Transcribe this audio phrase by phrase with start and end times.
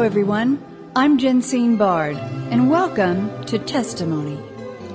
[0.00, 0.58] Hello, everyone.
[0.96, 4.36] I'm Jensine Bard, and welcome to Testimony,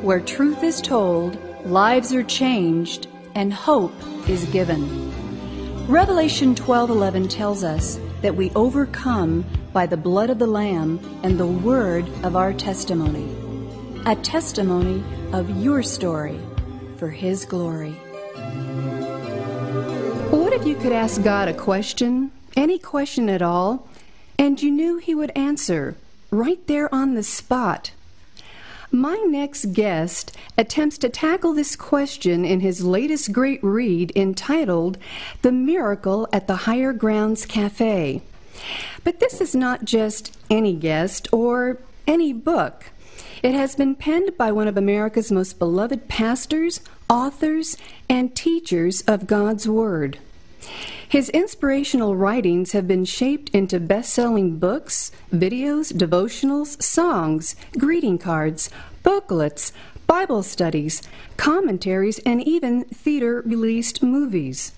[0.02, 3.06] where truth is told, lives are changed,
[3.36, 3.94] and hope
[4.28, 4.82] is given.
[5.88, 11.46] Revelation 12:11 tells us that we overcome by the blood of the lamb and the
[11.46, 13.28] word of our testimony.
[14.08, 15.04] A testimony
[15.34, 16.40] of your story
[16.98, 17.92] for his glory.
[20.32, 23.88] What if you could ask God a question, any question at all,
[24.38, 25.96] and you knew He would answer
[26.32, 27.92] right there on the spot?
[28.92, 34.98] My next guest attempts to tackle this question in his latest great read entitled
[35.42, 38.22] The Miracle at the Higher Grounds Cafe.
[39.04, 42.86] But this is not just any guest or any book.
[43.44, 47.78] It has been penned by one of America's most beloved pastors, authors,
[48.10, 50.20] and teachers of God's Word.
[51.16, 58.70] His inspirational writings have been shaped into best selling books, videos, devotionals, songs, greeting cards,
[59.02, 59.72] booklets,
[60.08, 61.02] Bible studies,
[61.38, 64.74] commentaries, and even theater released movies.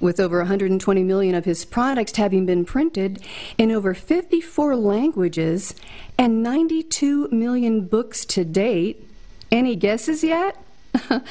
[0.00, 3.24] With over 120 million of his products having been printed
[3.56, 5.74] in over 54 languages
[6.18, 9.08] and 92 million books to date,
[9.50, 10.62] any guesses yet?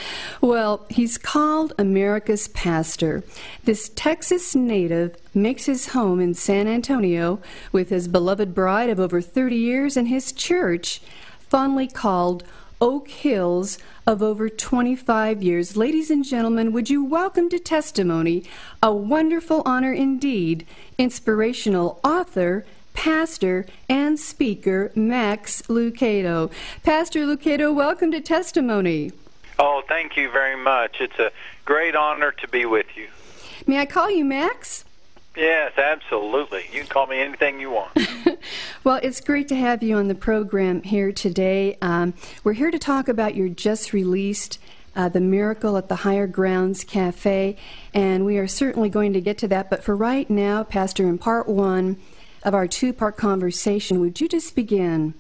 [0.42, 3.24] well, he's called America's pastor.
[3.64, 7.40] This Texas native makes his home in San Antonio
[7.72, 11.02] with his beloved bride of over 30 years and his church,
[11.40, 12.44] fondly called
[12.82, 15.76] Oak Hills, of over 25 years.
[15.76, 18.44] Ladies and gentlemen, would you welcome to testimony
[18.82, 20.66] a wonderful honor indeed,
[20.98, 26.52] inspirational author, pastor and speaker Max Lucado.
[26.84, 29.12] Pastor Lucado, welcome to testimony.
[29.60, 31.02] Oh, thank you very much.
[31.02, 31.32] It's a
[31.66, 33.10] great honor to be with you.
[33.68, 34.86] May I call you Max?
[35.36, 36.64] Yes, absolutely.
[36.72, 37.92] You can call me anything you want.
[38.86, 41.78] well, it's great to have you on the program here today.
[41.82, 42.14] Um,
[42.46, 44.60] we're here to talk about your just released
[44.96, 47.58] uh, The Miracle at the Higher Grounds Cafe,
[47.94, 49.70] and we are certainly going to get to that.
[49.70, 51.98] But for right now, Pastor, in part one
[52.44, 55.14] of our two part conversation, would you just begin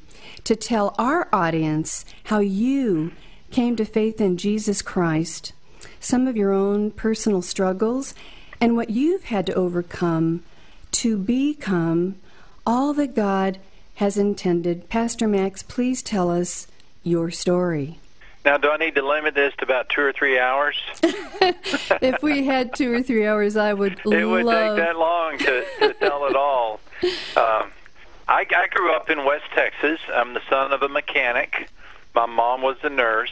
[0.45, 3.11] to tell our audience how you
[3.51, 5.53] came to faith in Jesus Christ,
[5.99, 8.13] some of your own personal struggles,
[8.61, 10.43] and what you've had to overcome
[10.91, 12.15] to become
[12.65, 13.59] all that God
[13.95, 14.89] has intended.
[14.89, 16.67] Pastor Max, please tell us
[17.03, 17.99] your story.
[18.45, 20.75] Now, do I need to limit this to about two or three hours?
[21.03, 23.99] if we had two or three hours, I would.
[23.99, 24.29] It love...
[24.29, 26.79] would take that long to, to tell it all.
[27.37, 27.71] Um,
[28.27, 29.99] I, I grew up in West Texas.
[30.13, 31.69] I'm the son of a mechanic.
[32.13, 33.31] My mom was a nurse.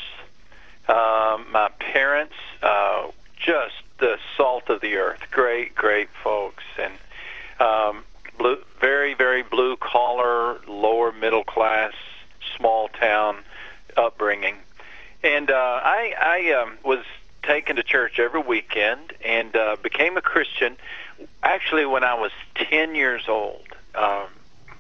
[0.88, 3.08] Uh, my parents, uh,
[3.38, 5.20] just the salt of the earth.
[5.32, 6.94] Great, great folks, and
[7.60, 8.04] um,
[8.38, 11.94] blue, very, very blue collar, lower middle class,
[12.56, 13.38] small town
[13.98, 14.56] upbringing.
[15.24, 17.04] And uh, I, I um, was
[17.44, 20.78] taken to church every weekend and uh, became a Christian.
[21.42, 24.28] Actually, when I was ten years old, um,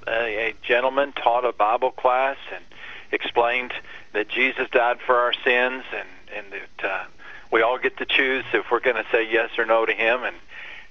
[0.07, 2.63] a, a gentleman taught a Bible class and
[3.11, 3.73] explained
[4.13, 7.05] that Jesus died for our sins and and that uh,
[7.51, 10.23] we all get to choose if we're going to say yes or no to Him.
[10.23, 10.35] And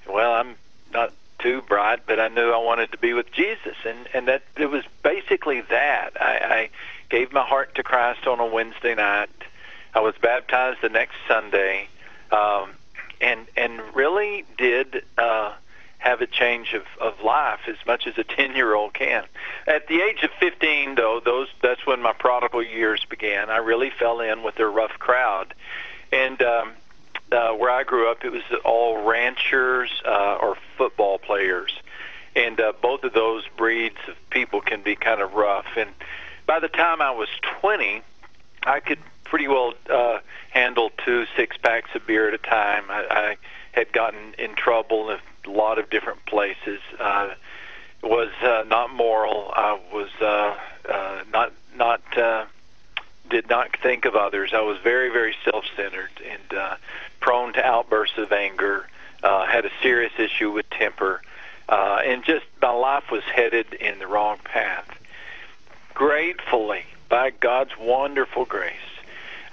[0.08, 0.56] well, I'm
[0.92, 4.42] not too bright, but I knew I wanted to be with Jesus, and and that
[4.56, 6.10] it was basically that.
[6.20, 6.70] I, I
[7.10, 9.30] gave my heart to Christ on a Wednesday night.
[9.94, 11.88] I was baptized the next Sunday,
[12.32, 12.70] um,
[13.20, 15.04] and and really did.
[15.16, 15.52] Uh,
[15.98, 19.24] have a change of, of life as much as a 10 year old can.
[19.66, 23.50] At the age of 15, though, those that's when my prodigal years began.
[23.50, 25.54] I really fell in with their rough crowd.
[26.12, 26.72] And um,
[27.32, 31.72] uh, where I grew up, it was all ranchers uh, or football players.
[32.34, 35.66] And uh, both of those breeds of people can be kind of rough.
[35.76, 35.90] And
[36.46, 37.28] by the time I was
[37.60, 38.02] 20,
[38.64, 40.18] I could pretty well uh,
[40.50, 42.84] handle two six packs of beer at a time.
[42.88, 43.36] I, I
[43.72, 45.18] had gotten in trouble a
[45.50, 46.80] lot of different places.
[46.98, 47.34] Uh,
[48.02, 49.50] was uh, not moral.
[49.54, 50.56] I was uh,
[50.88, 52.46] uh, not not uh,
[53.28, 54.52] did not think of others.
[54.54, 56.76] I was very very self-centered and uh,
[57.20, 58.88] prone to outbursts of anger.
[59.22, 61.22] Uh, had a serious issue with temper,
[61.68, 64.86] uh, and just my life was headed in the wrong path.
[65.94, 68.74] Gratefully, by God's wonderful grace,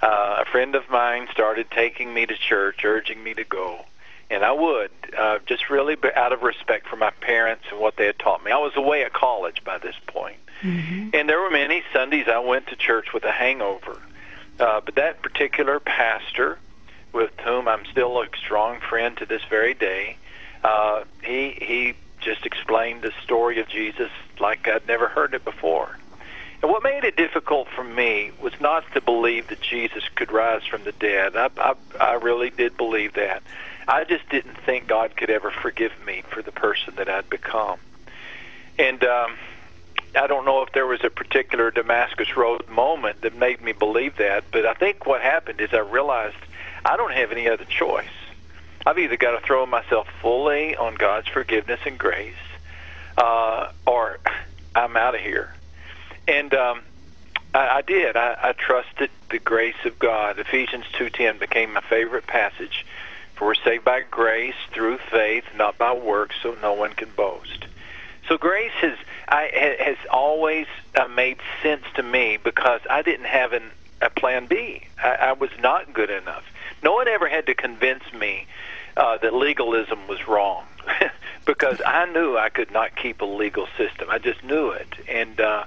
[0.02, 3.86] uh, a friend of mine started taking me to church, urging me to go
[4.30, 8.06] and I would uh, just really out of respect for my parents and what they
[8.06, 8.50] had taught me.
[8.50, 10.36] I was away at college by this point.
[10.62, 11.10] Mm-hmm.
[11.12, 14.00] and there were many Sundays I went to church with a hangover.
[14.58, 16.58] Uh, but that particular pastor,
[17.12, 20.16] with whom I'm still a strong friend to this very day,
[20.62, 24.10] uh, he he just explained the story of Jesus
[24.40, 25.98] like I'd never heard it before.
[26.62, 30.64] And what made it difficult for me was not to believe that Jesus could rise
[30.64, 31.36] from the dead.
[31.36, 33.42] I, I, I really did believe that.
[33.86, 37.78] I just didn't think God could ever forgive me for the person that I'd become.
[38.78, 39.36] And um,
[40.16, 44.16] I don't know if there was a particular Damascus Road moment that made me believe
[44.16, 46.36] that, but I think what happened is I realized
[46.84, 48.06] I don't have any other choice.
[48.86, 52.34] I've either got to throw myself fully on God's forgiveness and grace,
[53.16, 54.18] uh, or
[54.74, 55.54] I'm out of here.
[56.28, 56.82] And um,
[57.54, 58.16] I, I did.
[58.16, 60.38] I, I trusted the grace of God.
[60.38, 62.84] Ephesians two ten became my favorite passage.
[63.34, 67.66] For we're saved by grace through faith, not by works, so no one can boast.
[68.28, 68.96] So grace has
[69.28, 73.70] I, has always uh, made sense to me because I didn't have an,
[74.00, 74.82] a plan B.
[75.02, 76.44] I, I was not good enough.
[76.82, 78.46] No one ever had to convince me
[78.96, 80.64] uh, that legalism was wrong
[81.44, 84.08] because I knew I could not keep a legal system.
[84.10, 85.64] I just knew it, and uh,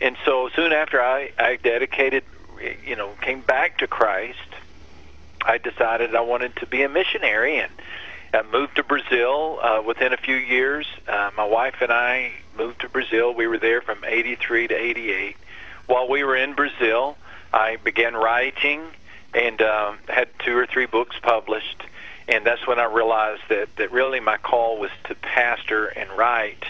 [0.00, 2.24] and so soon after I, I dedicated,
[2.84, 4.38] you know, came back to Christ,
[5.46, 7.72] I decided I wanted to be a missionary and
[8.34, 10.86] I moved to Brazil uh, within a few years.
[11.06, 13.32] Uh, my wife and I moved to Brazil.
[13.32, 15.36] We were there from 83 to 88.
[15.86, 17.16] While we were in Brazil,
[17.54, 18.82] I began writing
[19.32, 21.82] and um, had two or three books published.
[22.28, 26.64] And that's when I realized that, that really my call was to pastor and write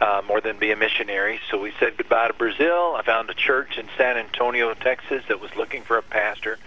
[0.00, 1.40] uh, more than be a missionary.
[1.50, 2.94] So we said goodbye to Brazil.
[2.94, 6.58] I found a church in San Antonio, Texas that was looking for a pastor.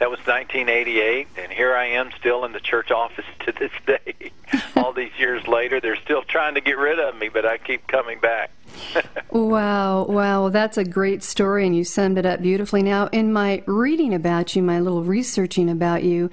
[0.00, 4.32] That was 1988, and here I am still in the church office to this day.
[4.74, 7.86] All these years later, they're still trying to get rid of me, but I keep
[7.86, 8.50] coming back.
[9.30, 12.82] wow, wow, that's a great story, and you summed it up beautifully.
[12.82, 16.30] Now, in my reading about you, my little researching about you,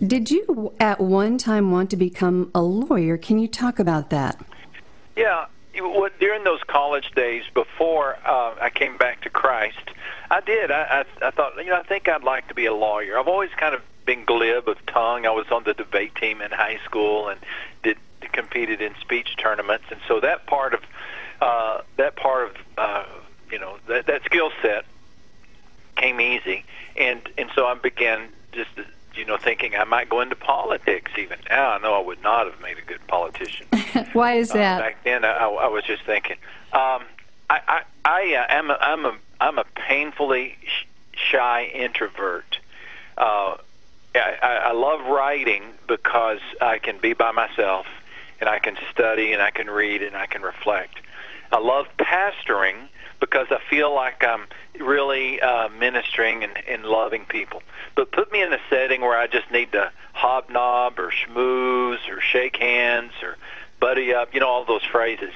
[0.00, 3.18] did you at one time want to become a lawyer?
[3.18, 4.40] Can you talk about that?
[5.16, 5.46] Yeah,
[6.20, 9.90] during those college days before uh, I came back to Christ,
[10.30, 10.70] I did.
[10.70, 13.18] I, I I thought, you know, I think I'd like to be a lawyer.
[13.18, 15.26] I've always kind of been glib of tongue.
[15.26, 17.40] I was on the debate team in high school and
[17.82, 17.98] did
[18.32, 20.80] competed in speech tournaments, and so that part of
[21.40, 23.04] uh, that part of uh,
[23.50, 24.84] you know that that skill set
[25.96, 26.64] came easy,
[26.96, 28.70] and and so I began just
[29.14, 31.10] you know thinking I might go into politics.
[31.18, 33.66] Even now, I know I would not have made a good politician.
[34.12, 34.80] Why is that?
[34.80, 36.36] Uh, back then, I, I was just thinking.
[36.72, 37.02] Um,
[37.48, 42.58] I I, I uh, am a, I'm a I'm a painfully sh- shy introvert.
[43.16, 43.56] Uh,
[44.14, 47.86] I, I love writing because I can be by myself
[48.40, 50.96] and I can study and I can read and I can reflect.
[51.52, 52.88] I love pastoring
[53.20, 54.46] because I feel like I'm
[54.78, 57.62] really uh, ministering and, and loving people.
[57.94, 62.20] But put me in a setting where I just need to hobnob or schmooze or
[62.20, 63.36] shake hands or
[63.78, 65.32] buddy up, you know, all those phrases.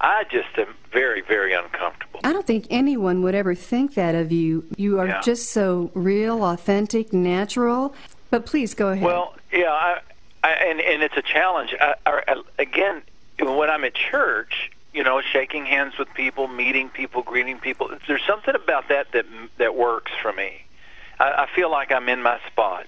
[0.00, 2.20] I just am very, very uncomfortable.
[2.24, 4.64] I don't think anyone would ever think that of you.
[4.76, 5.20] You are Yeah.
[5.20, 7.94] just so real, authentic, natural.
[8.30, 9.04] But please go ahead.
[9.04, 10.00] Well, yeah, I,
[10.44, 11.74] I, and and it's a challenge.
[11.80, 13.02] I, I, again,
[13.40, 17.90] when I'm at church, you know, shaking hands with people, meeting people, greeting people.
[18.06, 20.64] There's something about that that that works for me.
[21.18, 22.86] I, I feel like I'm in my spot.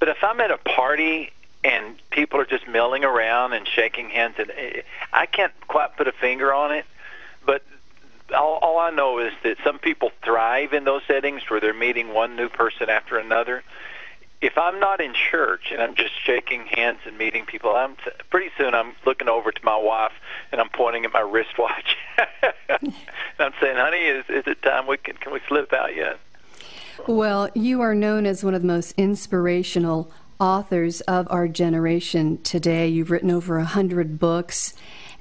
[0.00, 1.30] But if I'm at a party
[1.64, 4.52] and people are just milling around and shaking hands, and
[5.12, 6.84] I can't quite put a finger on it,
[7.46, 7.62] but
[8.34, 12.12] all, all I know is that some people thrive in those settings where they're meeting
[12.12, 13.62] one new person after another.
[14.40, 17.96] If I'm not in church and I'm just shaking hands and meeting people, I'm
[18.30, 20.12] pretty soon I'm looking over to my wife
[20.50, 21.96] and I'm pointing at my wristwatch.
[22.68, 22.92] and
[23.38, 26.18] I'm saying, "Honey, is is it time we can can we slip out yet?"
[27.06, 32.88] Well, you are known as one of the most inspirational authors of our generation today.
[32.88, 34.74] You've written over a hundred books,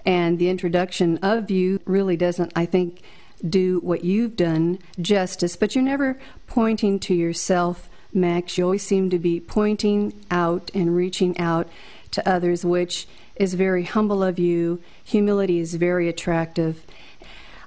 [0.04, 3.02] and the introduction of you really doesn't, I think,
[3.48, 5.56] do what you've done justice.
[5.56, 8.58] But you're never pointing to yourself, Max.
[8.58, 11.70] You always seem to be pointing out and reaching out
[12.10, 14.82] to others, which is very humble of you.
[15.04, 16.84] Humility is very attractive.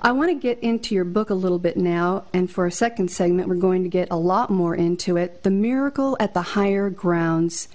[0.05, 3.11] I want to get into your book a little bit now, and for a second
[3.11, 5.45] segment, we're going to get a lot more into it.
[5.45, 7.69] The Miracle at the Higher Grounds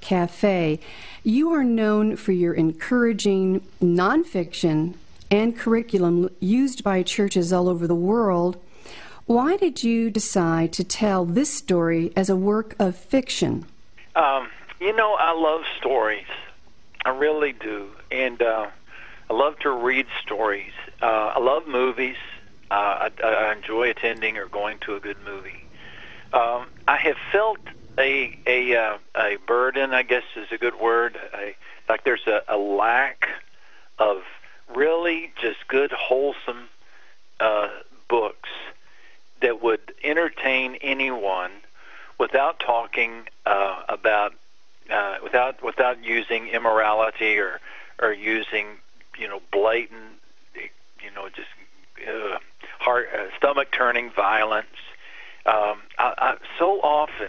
[0.00, 0.80] Cafe.
[1.24, 4.94] You are known for your encouraging nonfiction
[5.30, 8.56] and curriculum used by churches all over the world.
[9.26, 13.66] Why did you decide to tell this story as a work of fiction?
[14.16, 14.48] Um,
[14.80, 16.24] you know, I love stories.
[17.04, 18.68] I really do, and uh,
[19.28, 20.72] I love to read stories.
[21.02, 22.16] Uh, I love movies.
[22.70, 25.64] Uh, I, I enjoy attending or going to a good movie.
[26.32, 27.58] Um, I have felt
[27.98, 31.16] a a uh, a burden, I guess is a good word.
[31.34, 31.54] A,
[31.88, 33.28] like there's a, a lack
[33.98, 34.22] of
[34.74, 36.68] really just good, wholesome
[37.38, 37.68] uh,
[38.08, 38.48] books
[39.40, 41.50] that would entertain anyone
[42.18, 44.34] without talking uh, about
[44.90, 47.60] uh, without without using immorality or
[48.00, 48.66] or using
[49.18, 50.18] you know blatant
[51.04, 51.48] you know just
[52.08, 52.38] uh,
[52.80, 54.66] heart uh, stomach turning violence.
[55.46, 57.28] Um, I, I, so often,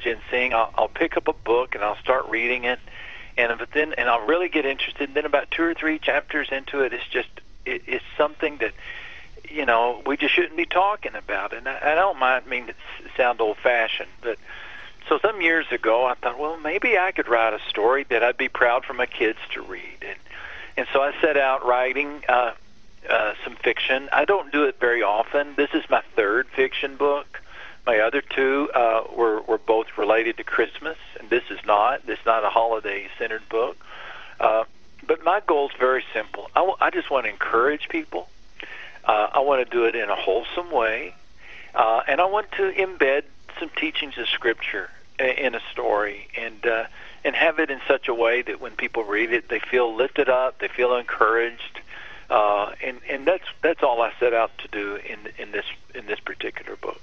[0.00, 2.78] Jensine, I'll, I'll pick up a book and I'll start reading it,
[3.36, 5.08] and if then and I'll really get interested.
[5.08, 7.28] And then about two or three chapters into it, it's just
[7.64, 8.72] it, it's something that
[9.48, 11.52] you know we just shouldn't be talking about.
[11.52, 12.74] And I, I don't mind mean to
[13.16, 14.38] sound old fashioned, but
[15.08, 18.36] so some years ago I thought, well, maybe I could write a story that I'd
[18.36, 20.18] be proud for my kids to read, and
[20.76, 22.22] and so I set out writing.
[22.28, 22.52] Uh,
[23.08, 24.08] uh, some fiction.
[24.12, 25.54] I don't do it very often.
[25.56, 27.40] This is my third fiction book.
[27.86, 32.04] My other two uh, were were both related to Christmas, and this is not.
[32.06, 33.76] This is not a holiday-centered book.
[34.40, 34.64] Uh,
[35.06, 36.50] but my goal is very simple.
[36.56, 38.28] I, w- I just want to encourage people.
[39.04, 41.14] Uh, I want to do it in a wholesome way,
[41.74, 43.22] uh, and I want to embed
[43.60, 46.84] some teachings of Scripture in a story, and uh,
[47.24, 50.28] and have it in such a way that when people read it, they feel lifted
[50.28, 51.80] up, they feel encouraged,
[52.30, 56.06] uh, and and that's that's all I set out to do in in this in
[56.06, 57.00] this particular book.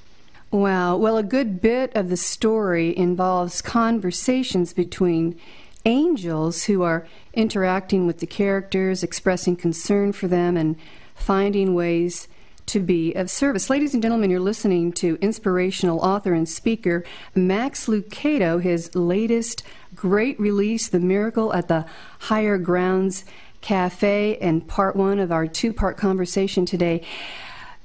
[0.51, 0.97] Wow.
[0.97, 5.39] Well, a good bit of the story involves conversations between
[5.85, 10.75] angels who are interacting with the characters, expressing concern for them, and
[11.15, 12.27] finding ways
[12.67, 13.69] to be of service.
[13.69, 17.03] Ladies and gentlemen, you're listening to inspirational author and speaker
[17.35, 19.63] Max Lucado, his latest
[19.95, 21.85] great release, The Miracle at the
[22.19, 23.25] Higher Grounds
[23.63, 27.01] Cafe and part one of our two part conversation today.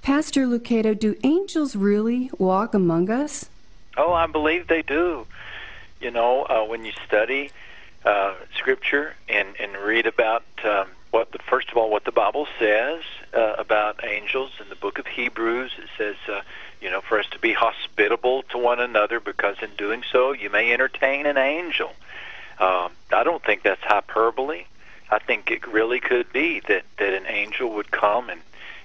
[0.02, 3.48] Pastor Lucado, do angels really walk among us?
[3.96, 5.26] Oh, I believe they do.
[6.00, 7.52] You know, uh, when you study
[8.04, 12.48] uh, Scripture and, and read about um, what the first of all what the Bible
[12.58, 16.40] says uh, about angels in the book of Hebrews, it says, uh,
[16.80, 20.50] you know, for us to be hospitable to one another, because in doing so you
[20.50, 21.92] may entertain an angel.
[22.58, 24.64] Um, I don't think that's hyperbole.
[25.10, 28.40] I think it really could be that that an angel would come and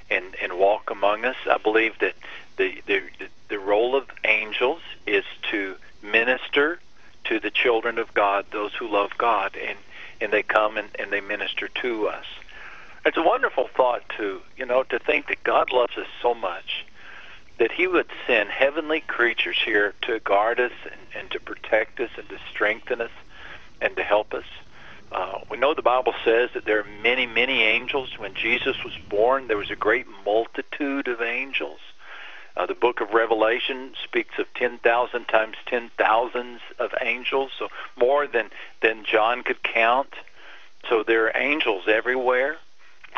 [0.10, 1.36] and and walk among us.
[1.50, 2.16] I believe that
[2.58, 3.02] the the
[3.50, 6.80] the role of angels is to minister
[7.26, 9.78] to the children of God, those who love God, and
[10.22, 12.26] and they come and, and they minister to us.
[13.06, 16.86] It's a wonderful thought to you know to think that God loves us so much
[17.58, 22.10] that He would send heavenly creatures here to guard us and, and to protect us
[22.18, 23.12] and to strengthen us
[23.82, 24.46] and to help us.
[25.14, 28.18] Uh, we know the Bible says that there are many, many angels.
[28.18, 31.80] When Jesus was born, there was a great multitude of angels.
[32.58, 38.50] Uh, the book of Revelation speaks of 10,000 times 10,000s of angels, so more than,
[38.82, 40.14] than John could count.
[40.90, 42.58] So there are angels everywhere,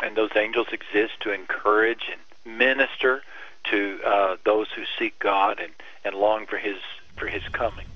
[0.02, 3.22] and those angels exist to encourage and minister
[3.64, 5.72] to uh, those who seek God and,
[6.04, 6.76] and long for His
[7.16, 7.86] for His coming.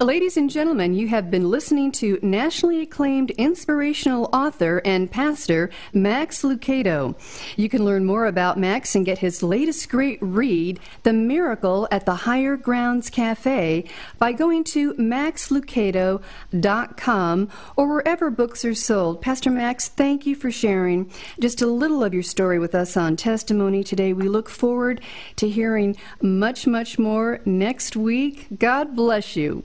[0.00, 6.42] Ladies and gentlemen, you have been listening to nationally acclaimed inspirational author and pastor Max
[6.42, 7.14] Lucado.
[7.56, 12.06] You can learn more about Max and get his latest great read, The Miracle at
[12.06, 13.84] the Higher Grounds Cafe,
[14.18, 19.22] by going to maxlucado.com or wherever books are sold.
[19.22, 23.16] Pastor Max, thank you for sharing just a little of your story with us on
[23.16, 24.12] Testimony today.
[24.12, 25.00] We look forward
[25.36, 28.46] to hearing much, much more next week.
[28.58, 29.64] God bless you.